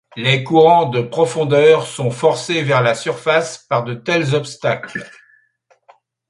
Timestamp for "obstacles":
4.33-5.07